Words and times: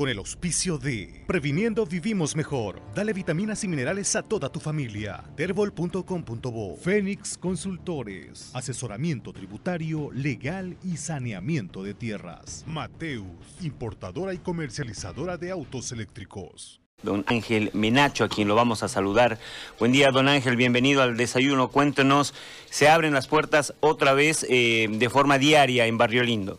con 0.00 0.08
el 0.08 0.16
auspicio 0.16 0.78
de 0.78 1.24
Previniendo 1.26 1.84
Vivimos 1.84 2.34
Mejor. 2.34 2.80
Dale 2.94 3.12
vitaminas 3.12 3.64
y 3.64 3.68
minerales 3.68 4.16
a 4.16 4.22
toda 4.22 4.48
tu 4.48 4.58
familia. 4.58 5.22
Terbol.com.bo 5.36 6.76
Fénix 6.78 7.36
Consultores. 7.36 8.50
Asesoramiento 8.54 9.34
tributario, 9.34 10.10
legal 10.14 10.78
y 10.82 10.96
saneamiento 10.96 11.82
de 11.82 11.92
tierras. 11.92 12.64
Mateus, 12.66 13.26
importadora 13.60 14.32
y 14.32 14.38
comercializadora 14.38 15.36
de 15.36 15.50
autos 15.50 15.92
eléctricos. 15.92 16.80
Don 17.02 17.22
Ángel 17.26 17.70
Menacho, 17.74 18.24
a 18.24 18.28
quien 18.30 18.48
lo 18.48 18.54
vamos 18.54 18.82
a 18.82 18.88
saludar. 18.88 19.38
Buen 19.78 19.92
día, 19.92 20.10
don 20.12 20.28
Ángel, 20.28 20.56
bienvenido 20.56 21.02
al 21.02 21.18
desayuno. 21.18 21.68
Cuéntenos, 21.68 22.32
se 22.70 22.88
abren 22.88 23.12
las 23.12 23.28
puertas 23.28 23.74
otra 23.80 24.14
vez 24.14 24.46
eh, 24.48 24.88
de 24.90 25.10
forma 25.10 25.36
diaria 25.36 25.84
en 25.84 25.98
Barrio 25.98 26.22
Lindo. 26.22 26.58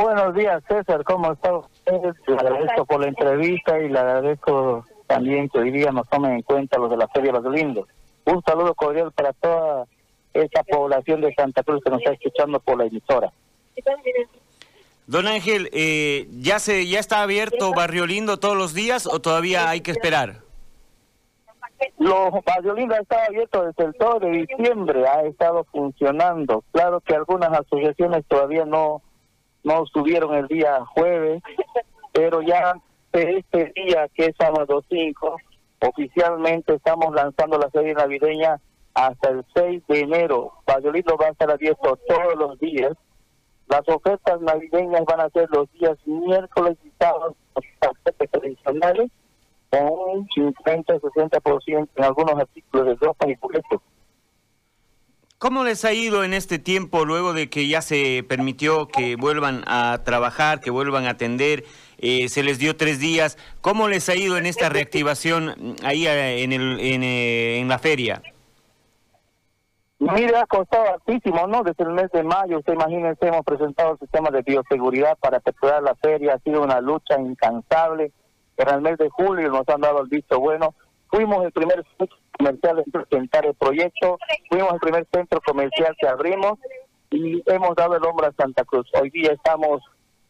Buenos 0.00 0.32
días, 0.32 0.62
César, 0.68 1.02
¿cómo 1.02 1.32
está 1.32 1.52
usted? 1.54 2.14
Le 2.28 2.34
agradezco 2.34 2.86
por 2.86 3.00
la 3.00 3.08
entrevista 3.08 3.80
y 3.80 3.88
le 3.88 3.98
agradezco 3.98 4.84
también 5.08 5.48
que 5.48 5.58
hoy 5.58 5.72
día 5.72 5.90
nos 5.90 6.08
tomen 6.08 6.34
en 6.34 6.42
cuenta 6.42 6.78
los 6.78 6.88
de 6.88 6.96
la 6.96 7.08
Feria 7.08 7.32
Barrio 7.32 7.50
Lindo. 7.50 7.88
Un 8.24 8.40
saludo 8.44 8.76
cordial 8.76 9.10
para 9.10 9.32
toda 9.32 9.86
esa 10.32 10.62
población 10.62 11.20
de 11.20 11.34
Santa 11.34 11.64
Cruz 11.64 11.82
que 11.82 11.90
nos 11.90 11.98
está 11.98 12.12
escuchando 12.12 12.60
por 12.60 12.78
la 12.78 12.84
emisora. 12.84 13.32
Don 15.08 15.26
Ángel, 15.26 15.68
eh, 15.72 16.28
¿ya, 16.30 16.60
se, 16.60 16.86
¿ya 16.86 17.00
está 17.00 17.22
abierto 17.22 17.72
Barrio 17.72 18.06
Lindo 18.06 18.38
todos 18.38 18.56
los 18.56 18.74
días 18.74 19.04
o 19.04 19.18
todavía 19.18 19.68
hay 19.68 19.80
que 19.80 19.90
esperar? 19.90 20.42
Los 21.98 22.30
Barrio 22.44 22.74
Lindo 22.74 22.94
ha 22.94 22.98
estado 22.98 23.22
abierto 23.26 23.64
desde 23.64 23.84
el 23.86 23.92
2 23.98 24.20
de 24.20 24.30
diciembre, 24.30 25.08
ha 25.08 25.22
estado 25.22 25.64
funcionando. 25.72 26.62
Claro 26.70 27.00
que 27.00 27.16
algunas 27.16 27.50
asociaciones 27.50 28.24
todavía 28.28 28.64
no, 28.64 29.02
no 29.64 29.84
estuvieron 29.84 30.34
el 30.34 30.46
día 30.46 30.84
jueves, 30.86 31.42
pero 32.12 32.42
ya 32.42 32.74
de 33.12 33.38
este 33.38 33.72
día, 33.74 34.08
que 34.14 34.26
es 34.26 34.36
sábado 34.38 34.82
5, 34.88 35.36
oficialmente 35.80 36.74
estamos 36.74 37.14
lanzando 37.14 37.58
la 37.58 37.70
serie 37.70 37.94
navideña 37.94 38.60
hasta 38.94 39.30
el 39.30 39.44
6 39.54 39.82
de 39.88 40.00
enero. 40.00 40.52
Lindo 40.92 41.16
va 41.16 41.26
a 41.26 41.30
estar 41.30 41.50
abierto 41.50 41.98
todos 42.08 42.34
los 42.36 42.58
días 42.58 42.92
las 43.68 43.86
ofertas 43.86 44.40
navideñas 44.40 45.04
van 45.04 45.20
a 45.20 45.28
ser 45.28 45.46
los 45.50 45.70
días 45.72 45.98
miércoles 46.06 46.78
y 46.84 46.90
sábados, 46.98 47.34
tradicionales, 48.30 49.10
con 49.70 49.82
un 49.82 50.28
50-60% 50.28 51.88
en 51.96 52.04
algunos 52.04 52.34
artículos 52.34 52.86
de 52.86 53.06
ropa 53.06 53.28
y 53.28 53.34
juguetes. 53.34 53.78
¿Cómo 55.38 55.62
les 55.62 55.84
ha 55.84 55.92
ido 55.92 56.24
en 56.24 56.34
este 56.34 56.58
tiempo 56.58 57.04
luego 57.04 57.32
de 57.32 57.48
que 57.48 57.68
ya 57.68 57.80
se 57.80 58.24
permitió 58.28 58.88
que 58.88 59.14
vuelvan 59.14 59.62
a 59.68 60.02
trabajar, 60.04 60.58
que 60.58 60.72
vuelvan 60.72 61.06
a 61.06 61.10
atender? 61.10 61.62
Eh, 61.98 62.28
se 62.28 62.42
les 62.42 62.58
dio 62.58 62.76
tres 62.76 62.98
días. 62.98 63.38
¿Cómo 63.60 63.86
les 63.86 64.08
ha 64.08 64.16
ido 64.16 64.36
en 64.36 64.46
esta 64.46 64.68
reactivación 64.68 65.76
ahí 65.84 66.08
eh, 66.08 66.42
en, 66.42 66.50
el, 66.50 66.80
eh, 66.80 67.60
en 67.60 67.68
la 67.68 67.78
feria? 67.78 68.20
Mira, 70.00 70.42
ha 70.42 70.46
costado 70.46 70.94
altísimo, 70.94 71.46
¿no? 71.46 71.62
Desde 71.62 71.84
el 71.84 71.90
mes 71.90 72.10
de 72.10 72.24
mayo, 72.24 72.58
usted 72.58 72.72
imagínense, 72.72 73.28
hemos 73.28 73.44
presentado 73.44 73.92
el 73.92 73.98
sistema 74.00 74.30
de 74.30 74.42
bioseguridad 74.42 75.16
para 75.18 75.36
efectuar 75.36 75.80
la 75.84 75.94
feria, 75.94 76.34
ha 76.34 76.38
sido 76.40 76.62
una 76.62 76.80
lucha 76.80 77.14
incansable. 77.16 78.10
En 78.56 78.68
el 78.70 78.80
mes 78.80 78.98
de 78.98 79.08
julio 79.08 79.50
nos 79.50 79.68
han 79.68 79.82
dado 79.82 80.02
el 80.02 80.08
visto 80.08 80.40
bueno. 80.40 80.74
Fuimos 81.10 81.44
el 81.44 81.52
primer 81.52 81.84
centro 81.96 82.16
comercial 82.38 82.82
en 82.84 82.92
presentar 82.92 83.46
el 83.46 83.54
proyecto, 83.54 84.18
fuimos 84.48 84.72
el 84.74 84.80
primer 84.80 85.06
centro 85.12 85.40
comercial 85.40 85.96
que 85.98 86.06
abrimos 86.06 86.58
y 87.10 87.42
hemos 87.46 87.74
dado 87.74 87.96
el 87.96 88.04
hombro 88.04 88.26
a 88.26 88.32
Santa 88.32 88.64
Cruz. 88.64 88.86
Hoy 89.00 89.10
día 89.10 89.32
estamos 89.32 89.82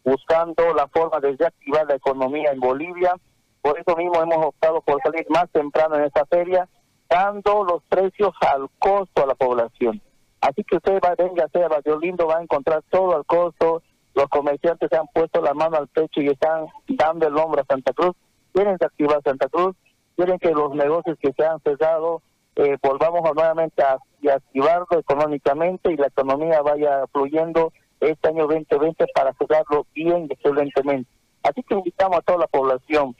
buscando 0.03 0.73
la 0.73 0.87
forma 0.87 1.19
de 1.19 1.35
reactivar 1.37 1.85
la 1.87 1.95
economía 1.95 2.51
en 2.51 2.59
Bolivia. 2.59 3.15
Por 3.61 3.77
eso 3.77 3.95
mismo 3.97 4.21
hemos 4.21 4.45
optado 4.45 4.81
por 4.81 5.01
salir 5.01 5.25
más 5.29 5.49
temprano 5.51 5.97
en 5.97 6.05
esta 6.05 6.25
feria 6.25 6.67
dando 7.09 7.63
los 7.63 7.83
precios 7.89 8.33
al 8.41 8.69
costo 8.77 9.23
a 9.23 9.25
la 9.25 9.35
población. 9.35 10.01
Así 10.41 10.63
que 10.63 10.77
usted 10.77 10.99
va, 11.03 11.15
venga 11.17 11.45
a 11.51 11.67
Barrio 11.67 11.99
Lindo, 11.99 12.27
va 12.27 12.37
a 12.37 12.43
encontrar 12.43 12.83
todo 12.89 13.15
al 13.15 13.25
costo. 13.25 13.81
Los 14.13 14.27
comerciantes 14.27 14.89
se 14.89 14.97
han 14.97 15.07
puesto 15.07 15.41
la 15.41 15.53
mano 15.53 15.77
al 15.77 15.87
pecho 15.87 16.21
y 16.21 16.27
están 16.27 16.67
dando 16.87 17.27
el 17.27 17.37
hombro 17.37 17.61
a 17.61 17.65
Santa 17.65 17.91
Cruz. 17.93 18.15
Quieren 18.53 18.77
activar 18.79 19.21
Santa 19.23 19.49
Cruz, 19.49 19.75
quieren 20.19 20.37
que 20.37 20.51
los 20.51 20.75
negocios 20.75 21.17
que 21.21 21.31
se 21.31 21.45
han 21.45 21.61
cerrado 21.61 22.21
eh, 22.57 22.75
volvamos 22.83 23.21
nuevamente 23.33 23.81
a, 23.81 23.97
activarlo 24.35 24.99
económicamente 24.99 25.93
y 25.93 25.95
la 25.95 26.07
economía 26.07 26.61
vaya 26.61 27.07
fluyendo 27.13 27.71
este 28.01 28.27
año 28.27 28.47
2020 28.47 29.05
para 29.15 29.33
cerrarlo 29.35 29.87
bien 29.95 30.27
excelentemente. 30.29 31.09
Así 31.41 31.63
que 31.63 31.75
invitamos 31.75 32.17
a 32.17 32.21
toda 32.21 32.39
la 32.39 32.47
población. 32.47 33.15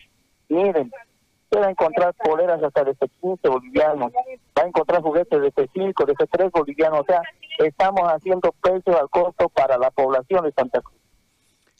Miren, 0.49 0.91
va 1.55 1.67
a 1.67 1.69
encontrar 1.69 2.13
poleras 2.15 2.61
hasta 2.61 2.83
de 2.83 2.93
15 3.21 3.47
bolivianos, 3.47 4.11
va 4.57 4.63
a 4.63 4.67
encontrar 4.67 5.01
juguetes 5.01 5.41
de 5.41 5.69
5, 5.73 6.05
de 6.05 6.13
3 6.29 6.51
bolivianos, 6.51 6.99
o 6.99 7.05
sea, 7.05 7.21
estamos 7.59 8.01
haciendo 8.11 8.53
precios 8.61 8.97
al 8.97 9.09
costo 9.09 9.47
para 9.47 9.77
la 9.77 9.89
población 9.89 10.43
de 10.43 10.51
Santa 10.51 10.81
Cruz. 10.81 10.97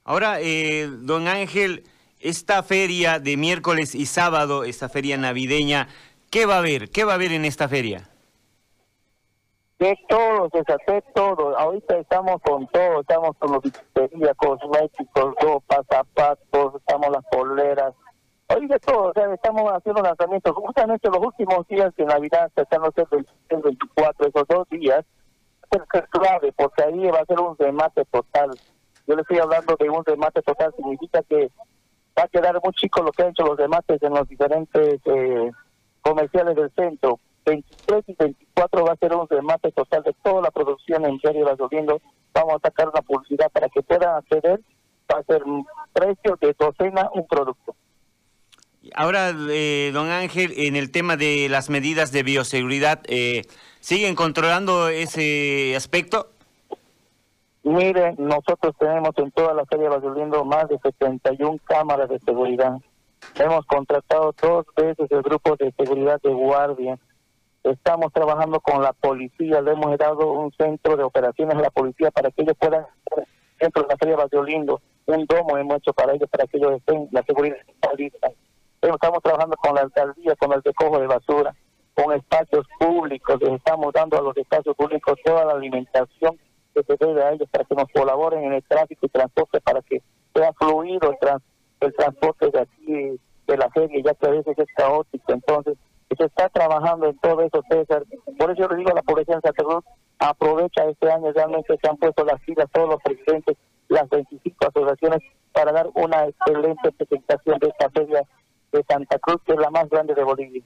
Ahora, 0.06 0.40
eh, 0.40 0.88
don 0.90 1.28
Ángel, 1.28 1.84
esta 2.20 2.64
feria 2.64 3.20
de 3.20 3.38
miércoles 3.38 3.96
y 3.96 4.06
sábado, 4.06 4.64
esta 4.64 4.90
feria 4.90 5.18
navideña, 5.18 5.88
¿qué 6.30 6.46
va 6.46 6.56
a 6.56 6.60
haber? 6.60 6.90
¿Qué 6.90 7.04
va 7.04 7.14
a 7.14 7.16
haber 7.16 7.32
en 7.32 7.46
esta 7.46 7.68
feria? 7.68 8.10
De 9.80 9.98
todo, 10.10 10.50
se 10.52 10.60
hace 10.60 11.02
todo. 11.16 11.58
Ahorita 11.58 11.98
estamos 11.98 12.42
con 12.42 12.68
todo, 12.68 13.02
estamos 13.02 13.38
con 13.38 13.54
los 13.54 13.64
cosméticos, 14.36 15.36
ropa, 15.42 15.82
zapatos, 15.90 16.76
estamos 16.76 17.10
las 17.12 17.24
poleras, 17.32 17.94
de 18.58 18.80
todo, 18.80 19.10
o 19.10 19.14
sea, 19.14 19.34
estamos 19.34 19.72
haciendo 19.72 20.02
lanzamientos. 20.02 20.54
Justamente 20.56 21.08
los 21.10 21.26
últimos 21.26 21.68
días 21.68 21.96
de 21.96 22.06
Navidad, 22.06 22.46
acercándose 22.46 23.06
del 23.12 23.26
24, 23.50 24.28
esos 24.28 24.48
dos 24.48 24.68
días, 24.70 25.06
ser 25.72 25.86
clave, 26.10 26.52
porque 26.54 26.84
ahí 26.84 27.06
va 27.06 27.20
a 27.20 27.26
ser 27.26 27.40
un 27.40 27.56
remate 27.58 28.04
total. 28.06 28.50
Yo 29.08 29.16
le 29.16 29.22
estoy 29.22 29.38
hablando 29.40 29.76
de 29.80 29.90
un 29.90 30.04
remate 30.04 30.42
total, 30.42 30.74
significa 30.76 31.22
que 31.24 31.52
va 32.20 32.26
a 32.26 32.28
quedar 32.28 32.60
muy 32.62 32.74
chico 32.74 33.02
lo 33.02 33.12
que 33.12 33.24
han 33.24 33.30
hecho 33.30 33.44
los 33.44 33.58
remates 33.58 34.02
en 34.04 34.14
los 34.14 34.28
diferentes 34.28 35.00
eh, 35.06 35.52
comerciales 36.02 36.56
del 36.56 36.72
centro. 36.76 37.20
23 37.46 38.04
y 38.08 38.16
24 38.20 38.86
va 38.86 38.94
a 38.94 38.98
ser 38.98 39.16
un 39.16 39.28
remate 39.28 39.72
total 39.72 40.04
de 40.04 40.14
toda 40.22 40.42
la 40.42 40.52
producción 40.52 41.06
en 41.06 41.20
serio 41.20 41.46
Gasolino. 41.46 42.00
Vamos 42.34 42.56
a 42.56 42.68
sacar 42.68 42.90
una 42.90 43.02
publicidad 43.02 43.50
para 43.52 43.70
que 43.70 43.82
puedan 43.82 44.16
acceder. 44.16 44.60
Va 45.12 45.20
a 45.20 45.24
ser 45.24 45.44
un 45.44 45.66
precio 45.94 46.38
de 46.42 46.56
docena 46.60 47.10
un 47.14 47.26
producto. 47.26 47.76
Ahora, 48.94 49.34
eh, 49.50 49.92
don 49.94 50.10
Ángel, 50.10 50.54
en 50.56 50.76
el 50.76 50.92
tema 50.92 51.18
de 51.18 51.48
las 51.50 51.70
medidas 51.70 52.12
de 52.12 52.24
bioseguridad, 52.24 53.02
eh, 53.08 53.44
¿siguen 53.80 54.16
controlando 54.16 54.90
ese 54.90 55.76
aspecto? 55.76 56.32
Mire, 57.64 58.16
nosotros 58.18 58.74
tenemos 58.80 59.12
en 59.18 59.32
toda 59.32 59.54
la 59.54 59.66
Feria 59.66 59.90
Lindo 60.16 60.46
más 60.46 60.70
de 60.70 60.80
71 60.80 61.58
cámaras 61.66 62.08
de 62.08 62.20
seguridad. 62.20 62.80
Hemos 63.38 63.66
contratado 63.66 64.34
dos 64.42 64.66
veces 64.78 65.12
el 65.12 65.22
grupo 65.22 65.58
de 65.58 65.74
seguridad 65.78 66.22
de 66.22 66.34
guardia. 66.34 66.98
Estamos 67.64 68.14
trabajando 68.14 68.62
con 68.62 68.82
la 68.82 68.94
policía, 68.94 69.62
le 69.62 69.72
hemos 69.72 69.98
dado 69.98 70.32
un 70.32 70.52
centro 70.54 70.96
de 70.96 71.04
operaciones 71.04 71.58
a 71.58 71.62
la 71.62 71.70
policía 71.70 72.10
para 72.12 72.32
que 72.32 72.44
ellos 72.44 72.56
puedan, 72.58 72.86
dentro 73.60 73.84
de 73.84 73.90
la 73.90 73.98
Feria 73.98 74.18
Lindo, 74.46 74.82
un 75.08 75.26
domo 75.26 75.58
hemos 75.58 75.78
hecho 75.78 75.92
para 75.92 76.14
ellos, 76.14 76.30
para 76.30 76.48
que 76.48 76.58
ellos 76.58 76.72
estén, 76.78 77.10
la 77.12 77.24
seguridad 77.24 77.58
está 77.68 77.94
lista 77.94 78.30
Estamos 78.82 79.22
trabajando 79.22 79.58
con 79.58 79.76
la 79.76 79.82
alcaldía, 79.82 80.36
con 80.38 80.54
el 80.54 80.64
recojo 80.64 81.00
de 81.00 81.08
basura, 81.08 81.54
con 81.94 82.14
espacios 82.14 82.66
públicos, 82.80 83.38
les 83.42 83.56
estamos 83.56 83.92
dando 83.92 84.18
a 84.18 84.22
los 84.22 84.38
espacios 84.38 84.74
públicos 84.78 85.20
toda 85.26 85.44
la 85.44 85.52
alimentación 85.52 86.40
que 86.74 86.84
se 86.84 86.96
debe 87.06 87.24
a 87.24 87.32
ellos 87.32 87.50
para 87.50 87.66
que 87.66 87.76
nos 87.76 87.90
colaboren 87.94 88.44
en 88.44 88.54
el 88.54 88.64
tráfico 88.64 89.06
y 89.06 89.10
transporte 89.10 89.60
para 89.62 89.82
que 89.82 90.02
sea 90.34 90.54
fluido 90.54 91.12
el, 91.82 91.94
transporte 91.94 92.50
de 92.52 92.60
aquí, 92.60 93.20
de 93.48 93.58
la 93.58 93.70
feria, 93.70 94.02
ya 94.04 94.14
que 94.14 94.28
a 94.28 94.32
veces 94.32 94.58
es 94.58 94.68
caótico. 94.76 95.34
Entonces, 95.34 95.78
se 96.20 96.26
está 96.26 96.50
trabajando 96.50 97.08
en 97.08 97.18
todo 97.20 97.42
eso, 97.42 97.64
César. 97.70 98.04
Por 98.38 98.52
eso 98.52 98.68
le 98.68 98.78
digo 98.78 98.92
a 98.92 98.96
la 98.96 99.02
población 99.02 99.40
de 99.40 99.48
Santa 99.48 99.64
Cruz, 99.64 99.84
aprovecha 100.20 100.86
este 100.86 101.10
año, 101.10 101.32
realmente 101.32 101.78
se 101.82 101.90
han 101.90 101.98
puesto 101.98 102.26
las 102.26 102.42
filas 102.44 102.68
todos 102.74 102.90
los 102.90 103.02
presidentes, 103.02 103.56
las 103.88 104.10
25 104.10 104.68
asociaciones, 104.68 105.22
para 105.54 105.72
dar 105.72 105.88
una 105.94 106.26
excelente 106.26 106.92
presentación 106.92 107.60
de 107.60 107.68
esta 107.68 107.90
feria 107.90 108.24
de 108.72 108.84
Santa 108.88 109.18
Cruz, 109.20 109.38
que 109.46 109.54
es 109.54 109.60
la 109.60 109.70
más 109.70 109.90
grande 109.90 110.14
de 110.14 110.24
Bolivia. 110.24 110.62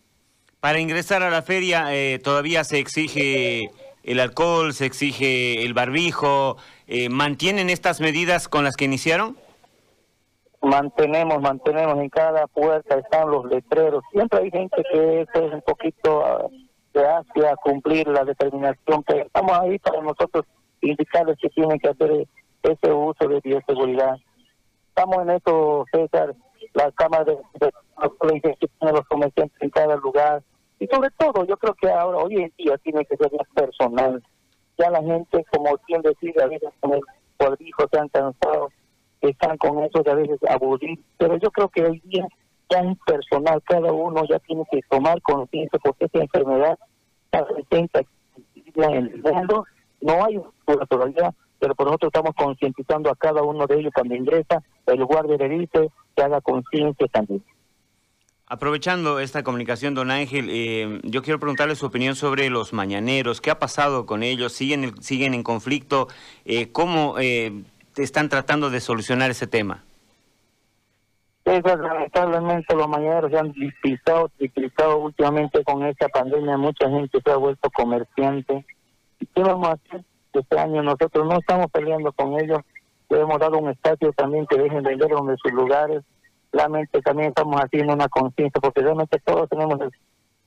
Para 0.59 0.79
ingresar 0.79 1.21
a 1.23 1.29
la 1.29 1.41
feria 1.41 1.93
eh, 1.93 2.19
todavía 2.19 2.63
se 2.63 2.79
exige 2.79 3.69
el 4.03 4.19
alcohol, 4.19 4.73
se 4.73 4.85
exige 4.85 5.65
el 5.65 5.73
barbijo. 5.73 6.57
Eh, 6.87 7.09
¿Mantienen 7.09 7.69
estas 7.69 8.01
medidas 8.01 8.47
con 8.47 8.63
las 8.63 8.75
que 8.75 8.85
iniciaron? 8.85 9.37
Mantenemos, 10.61 11.41
mantenemos 11.41 11.97
en 11.99 12.09
cada 12.09 12.47
puerta, 12.47 12.97
están 12.97 13.29
los 13.29 13.45
letreros. 13.45 14.03
Siempre 14.11 14.39
hay 14.39 14.51
gente 14.51 14.81
que 14.91 15.21
es 15.21 15.27
un 15.35 15.61
poquito 15.61 16.19
uh, 16.19 16.49
se 16.93 17.05
hace 17.05 17.47
a 17.47 17.55
cumplir 17.57 18.07
la 18.07 18.23
determinación, 18.23 19.03
pero 19.03 19.25
estamos 19.25 19.59
ahí 19.59 19.79
para 19.79 20.01
nosotros 20.01 20.45
indicarles 20.81 21.37
que 21.41 21.49
tienen 21.49 21.79
que 21.79 21.89
hacer 21.89 22.27
ese 22.61 22.91
uso 22.93 23.27
de 23.27 23.41
bioseguridad. 23.43 24.15
estamos 24.89 25.17
en 25.23 25.31
eso, 25.31 25.85
César, 25.91 26.35
las 26.73 26.93
cámaras 26.93 27.25
de, 27.25 27.37
de, 27.59 27.71
los 28.91 29.07
comerciantes 29.07 29.61
en 29.61 29.69
cada 29.69 29.95
lugar. 29.97 30.43
Y 30.83 30.87
sobre 30.87 31.09
todo, 31.11 31.45
yo 31.45 31.55
creo 31.55 31.73
que 31.75 31.89
ahora, 31.89 32.17
hoy 32.17 32.35
en 32.35 32.51
día, 32.57 32.77
tiene 32.79 33.05
que 33.05 33.15
ser 33.15 33.31
más 33.31 33.47
personal. 33.55 34.21
Ya 34.77 34.89
la 34.89 35.01
gente, 35.01 35.45
como 35.49 35.77
quien 35.77 36.01
decide, 36.01 36.43
a 36.43 36.47
veces 36.47 36.71
con 36.81 36.95
el 36.95 37.01
cuadrijo 37.37 37.85
se 37.89 37.99
han 37.99 38.09
cansado, 38.09 38.67
están 39.21 39.57
con 39.59 39.81
eso 39.81 40.03
de 40.03 40.11
a 40.11 40.15
veces 40.15 40.37
aburrir. 40.49 40.99
Pero 41.17 41.37
yo 41.37 41.51
creo 41.51 41.69
que 41.69 41.85
hoy 41.85 42.01
día 42.03 42.27
ya 42.69 42.79
es 42.79 42.97
personal, 43.05 43.63
cada 43.63 43.93
uno 43.93 44.25
ya 44.29 44.39
tiene 44.39 44.65
que 44.69 44.81
tomar 44.89 45.21
conciencia 45.21 45.79
porque 45.81 46.03
esta 46.03 46.19
enfermedad 46.19 46.77
está 47.31 47.45
presente 47.45 48.05
en 48.75 48.91
el 48.93 49.23
mundo. 49.23 49.65
No 50.01 50.25
hay 50.25 50.35
una 50.35 50.85
todavía, 50.85 51.33
pero 51.59 51.75
por 51.75 51.87
nosotros 51.87 52.11
estamos 52.13 52.35
concientizando 52.35 53.09
a 53.09 53.15
cada 53.15 53.41
uno 53.41 53.67
de 53.67 53.79
ellos 53.79 53.93
cuando 53.95 54.15
ingresa, 54.15 54.61
el 54.87 55.05
guardia 55.05 55.37
le 55.37 55.47
dice 55.47 55.89
que 56.13 56.23
haga 56.23 56.41
conciencia 56.41 57.07
también. 57.07 57.41
Aprovechando 58.53 59.19
esta 59.19 59.41
comunicación, 59.41 59.95
don 59.95 60.11
Ángel, 60.11 60.47
eh, 60.51 60.99
yo 61.01 61.23
quiero 61.23 61.39
preguntarle 61.39 61.73
su 61.73 61.87
opinión 61.87 62.13
sobre 62.13 62.51
los 62.51 62.71
mañaneros. 62.71 63.41
¿Qué 63.41 63.49
ha 63.49 63.57
pasado 63.57 64.05
con 64.05 64.21
ellos? 64.21 64.53
¿Siguen, 64.53 65.01
siguen 65.01 65.33
en 65.33 65.41
conflicto? 65.41 66.07
Eh, 66.45 66.71
¿Cómo 66.71 67.15
eh, 67.17 67.63
están 67.97 68.29
tratando 68.29 68.69
de 68.69 68.79
solucionar 68.79 69.31
ese 69.31 69.47
tema? 69.47 69.83
lamentablemente 71.45 72.75
los 72.75 72.87
mañaneros 72.87 73.31
se 73.31 73.39
han 73.39 73.53
despistado, 73.53 74.29
triplicado 74.37 74.99
últimamente 74.99 75.63
con 75.63 75.83
esta 75.87 76.07
pandemia. 76.09 76.55
Mucha 76.55 76.87
gente 76.87 77.21
se 77.25 77.31
ha 77.31 77.37
vuelto 77.37 77.71
comerciante. 77.71 78.63
¿Qué 79.33 79.41
vamos 79.41 79.69
a 79.69 79.71
hacer? 79.71 80.03
Este 80.31 80.59
año 80.59 80.83
nosotros 80.83 81.25
no 81.27 81.39
estamos 81.39 81.71
peleando 81.71 82.11
con 82.11 82.39
ellos. 82.39 82.59
Le 83.09 83.19
hemos 83.19 83.39
dado 83.39 83.57
un 83.57 83.71
espacio 83.71 84.13
también 84.13 84.45
que 84.45 84.59
dejen 84.59 84.83
vender 84.83 85.09
donde 85.09 85.37
sus 85.41 85.51
lugares. 85.53 86.03
Realmente 86.53 87.01
también 87.01 87.29
estamos 87.29 87.59
haciendo 87.59 87.93
una 87.93 88.07
conciencia 88.07 88.61
porque 88.61 88.81
realmente 88.81 89.19
todos 89.25 89.49
tenemos 89.49 89.79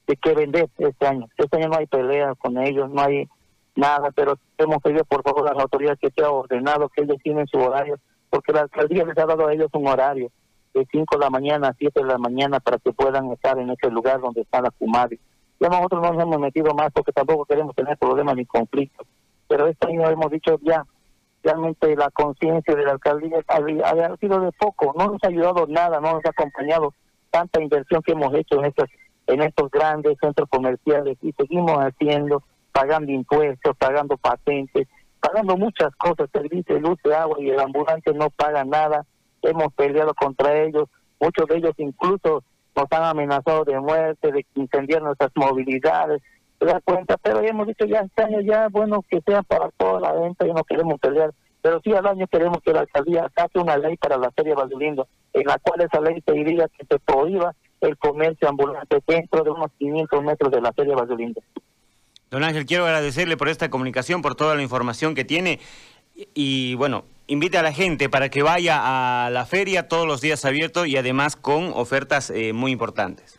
de 0.07 0.17
qué 0.17 0.35
vender 0.35 0.71
este 0.79 1.07
año. 1.07 1.27
Este 1.37 1.57
año 1.57 1.69
no 1.69 1.77
hay 1.77 1.87
pelea 1.87 2.35
con 2.37 2.57
ellos, 2.59 2.89
no 2.89 3.03
hay 3.03 3.29
nada, 3.75 4.11
pero 4.13 4.39
hemos 4.57 4.81
pedido 4.83 5.05
por 5.05 5.23
favor 5.23 5.45
las 5.45 5.61
autoridades 5.61 5.99
que 5.99 6.11
sea 6.11 6.31
ordenado, 6.31 6.89
que 6.89 7.03
ellos 7.03 7.19
tienen 7.23 7.47
su 7.49 7.59
horario, 7.59 7.99
porque 8.31 8.53
la 8.53 8.63
alcaldía 8.63 9.05
les 9.05 9.19
ha 9.19 9.27
dado 9.27 9.47
a 9.49 9.53
ellos 9.53 9.69
un 9.75 9.89
horario 9.89 10.31
de 10.75 10.87
5 10.91 11.17
de 11.17 11.25
la 11.25 11.31
mañana 11.31 11.69
a 11.69 11.75
7 11.77 12.01
de 12.01 12.07
la 12.07 12.19
mañana 12.19 12.61
para 12.61 12.79
que 12.79 12.93
puedan 12.93 13.33
estar 13.33 13.59
en 13.59 13.71
ese 13.71 13.91
lugar 13.91 14.21
donde 14.21 14.43
está 14.43 14.61
la 14.61 14.71
Kumari. 14.71 15.19
Ya 15.59 15.69
nosotros 15.69 16.03
no 16.03 16.13
nos 16.13 16.23
hemos 16.23 16.39
metido 16.39 16.75
más 16.75 16.93
porque 16.93 17.13
tampoco 17.13 17.47
queremos 17.47 17.75
tener 17.75 17.97
problemas 17.99 18.37
ni 18.37 18.45
conflictos. 18.47 19.07
Pero 19.49 19.67
este 19.67 19.89
año 19.89 20.09
hemos 20.09 20.31
dicho 20.31 20.59
ya, 20.63 20.85
realmente 21.47 21.95
la 21.95 22.11
conciencia 22.11 22.75
de 22.75 22.85
la 22.85 22.93
alcaldía 22.93 23.39
ha, 23.47 24.17
sido 24.17 24.41
de 24.41 24.51
poco, 24.53 24.93
no 24.99 25.13
nos 25.13 25.23
ha 25.23 25.29
ayudado 25.29 25.67
nada, 25.69 26.01
no 26.01 26.15
nos 26.15 26.25
ha 26.25 26.31
acompañado 26.31 26.93
tanta 27.31 27.63
inversión 27.63 28.03
que 28.03 28.13
hemos 28.13 28.35
hecho 28.35 28.59
en 28.59 28.65
estos, 28.65 28.89
en 29.29 29.43
estos 29.43 29.71
grandes 29.71 30.17
centros 30.21 30.49
comerciales 30.51 31.17
y 31.23 31.33
seguimos 31.33 31.79
haciendo, 31.79 32.43
pagando 32.73 33.13
impuestos, 33.13 33.77
pagando 33.77 34.17
patentes, 34.17 34.89
pagando 35.21 35.57
muchas 35.57 35.95
cosas, 35.97 36.29
servicios 36.33 36.67
de 36.67 36.81
luz, 36.81 36.99
de 37.05 37.15
agua 37.15 37.37
y 37.39 37.51
el 37.51 37.61
ambulante 37.61 38.13
no 38.13 38.29
paga 38.31 38.65
nada 38.65 39.07
hemos 39.43 39.73
peleado 39.75 40.13
contra 40.15 40.65
ellos, 40.65 40.89
muchos 41.21 41.47
de 41.47 41.59
ellos 41.59 41.75
incluso 41.79 42.43
nos 42.75 42.87
han 42.91 43.05
amenazado 43.05 43.65
de 43.65 43.79
muerte, 43.79 44.33
de 44.33 44.45
incendiar 44.55 45.03
nuestras 45.03 45.31
movilidades, 45.37 46.21
da 46.65 46.81
cuenta, 46.81 47.17
pero 47.19 47.43
ya 47.43 47.49
hemos 47.49 47.67
dicho 47.67 47.85
ya 47.85 48.01
este 48.01 48.23
año 48.23 48.41
ya, 48.41 48.69
bueno, 48.69 49.05
que 49.09 49.21
sea 49.21 49.43
para 49.43 49.71
toda 49.77 50.01
la 50.01 50.13
venta 50.13 50.47
y 50.47 50.53
no 50.53 50.65
queremos 50.65 50.99
pelear, 50.99 51.33
pero 51.61 51.81
sí 51.83 51.93
al 51.93 52.07
año 52.07 52.27
queremos 52.29 52.59
que 52.65 52.73
la 52.73 52.81
alcaldía 52.81 53.31
saque 53.37 53.59
una 53.59 53.77
ley 53.77 53.97
para 53.97 54.17
la 54.17 54.31
Feria 54.31 54.55
Valdelindo, 54.55 55.07
en 55.35 55.47
la 55.47 55.59
cual 55.59 55.83
esa 55.83 56.01
ley 56.01 56.23
se 56.25 56.33
diría 56.33 56.69
que 56.69 56.87
se 56.87 56.99
prohíba 56.99 57.55
el 57.81 57.99
comercio 57.99 58.49
ambulante 58.49 59.03
dentro 59.07 59.45
de 59.45 59.51
unos 59.51 59.71
500 59.79 60.25
metros 60.25 60.51
de 60.51 60.61
la 60.63 60.73
Feria 60.73 60.95
Valdelindo. 60.95 61.43
Don 62.31 62.43
Ángel, 62.43 62.67
quiero 62.67 62.87
agradecerle 62.87 63.37
por 63.37 63.49
esta 63.49 63.69
comunicación, 63.69 64.23
por 64.23 64.35
toda 64.35 64.55
la 64.55 64.63
información 64.63 65.15
que 65.15 65.25
tiene 65.25 65.61
y 66.35 66.75
bueno, 66.77 67.05
invite 67.27 67.59
a 67.59 67.63
la 67.63 67.73
gente 67.73 68.09
para 68.09 68.31
que 68.31 68.43
vaya 68.43 69.27
a 69.27 69.31
la 69.31 69.45
feria 69.45 69.89
todos 69.89 70.07
los 70.07 70.21
días 70.21 70.45
abiertos 70.45 70.87
y 70.87 70.97
además 70.97 71.37
con 71.37 71.73
ofertas 71.75 72.31
eh, 72.31 72.53
muy 72.53 72.73
importantes. 72.73 73.36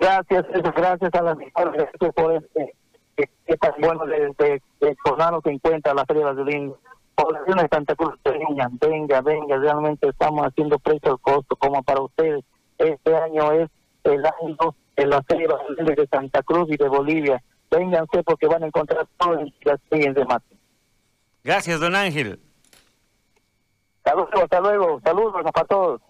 Gracias, 0.00 0.46
gracias 0.74 1.14
a 1.14 1.22
las 1.22 1.38
gracias 1.38 2.12
por 2.14 2.32
este, 2.32 2.74
que, 3.16 3.56
tan 3.58 3.74
bueno 3.80 4.06
de, 4.06 4.32
de, 4.38 4.62
de 4.80 4.96
tomarnos 5.04 5.44
en 5.44 5.58
cuenta 5.58 5.92
la 5.92 6.06
Feria 6.06 6.32
de 6.32 6.72
Población 7.14 7.58
de 7.58 7.68
Santa 7.70 7.94
Cruz, 7.94 8.14
venga, 8.24 8.70
venga, 8.80 9.20
venga, 9.20 9.58
realmente 9.58 10.08
estamos 10.08 10.46
haciendo 10.46 10.78
precio 10.78 11.12
al 11.12 11.20
costo 11.20 11.54
como 11.56 11.82
para 11.82 12.00
ustedes. 12.00 12.42
Este 12.78 13.14
año 13.14 13.52
es 13.52 13.68
el 14.04 14.24
año 14.24 14.74
de 14.96 15.06
la 15.06 15.22
Feria 15.24 15.48
de 15.76 16.08
Santa 16.10 16.42
Cruz 16.42 16.70
y 16.70 16.78
de 16.78 16.88
Bolivia. 16.88 17.42
Vénganse 17.70 18.22
porque 18.22 18.46
van 18.46 18.62
a 18.62 18.68
encontrar 18.68 19.06
todo 19.18 19.38
en 19.38 19.52
las 19.64 19.78
de 19.90 20.24
Mate. 20.24 20.56
Gracias, 21.44 21.78
don 21.78 21.94
Ángel. 21.94 22.40
Saludos, 24.02 24.30
hasta 24.42 24.60
luego. 24.60 24.98
Saludos 25.04 25.34
para 25.52 25.66
todos. 25.66 26.00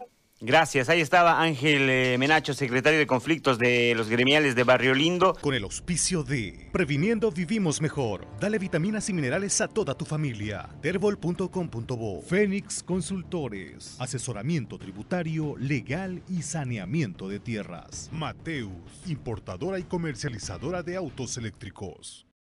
Gracias. 0.43 0.89
Ahí 0.89 1.03
estaba 1.03 1.43
Ángel 1.43 1.91
eh, 1.91 2.17
Menacho, 2.19 2.55
secretario 2.55 2.99
de 2.99 3.07
conflictos 3.07 3.59
de 3.59 3.93
los 3.95 4.09
gremiales 4.09 4.55
de 4.55 4.65
Barrio 4.65 4.95
Lindo. 4.95 5.35
Con 5.35 5.55
el 5.55 5.65
auspicio 5.65 6.23
de 6.23 6.71
Previniendo 6.73 7.31
Vivimos 7.31 7.83
Mejor. 7.83 8.27
Dale 8.41 8.59
vitaminas 8.59 9.09
y 9.11 9.13
minerales 9.13 9.61
a 9.61 9.69
toda 9.69 9.95
tu 9.95 10.07
familia. 10.07 10.71
Terbol.com.bo. 10.81 12.23
Fénix 12.23 12.83
Consultores. 12.83 13.97
Asesoramiento 13.99 14.79
tributario, 14.79 15.57
legal 15.59 16.23
y 16.27 16.41
saneamiento 16.41 17.29
de 17.29 17.39
tierras. 17.39 18.09
Mateus, 18.11 18.71
importadora 19.07 19.79
y 19.79 19.83
comercializadora 19.83 20.83
de 20.83 20.97
autos 20.97 21.37
eléctricos. 21.37 22.30